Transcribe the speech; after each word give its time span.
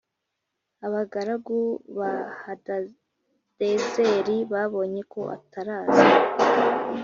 Abagaragu 0.85 1.57
ba 1.97 2.11
Hadadezeri 2.41 4.37
babonye 4.51 5.01
ko 5.11 5.21
ataraza 5.37 6.03